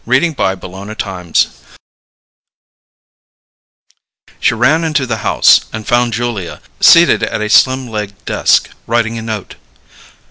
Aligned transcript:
CHAPTER 0.09 0.57
FOURTEEN 0.95 1.33
She 4.39 4.55
ran 4.55 4.83
into 4.83 5.05
the 5.05 5.17
house, 5.17 5.65
and 5.71 5.85
found 5.85 6.13
Julia 6.13 6.59
seated 6.79 7.21
at 7.21 7.39
a 7.39 7.47
slim 7.51 7.87
legged 7.87 8.25
desk, 8.25 8.71
writing 8.87 9.19
a 9.19 9.21
note. 9.21 9.57